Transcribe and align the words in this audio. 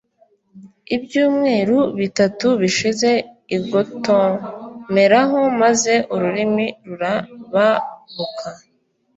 Ibyumweru 0.95 1.79
bitatu 1.99 2.47
bishize, 2.61 3.11
igotomeraho, 3.57 5.39
maze 5.61 5.93
urulimi 6.13 6.65
rurababuka, 6.87 8.47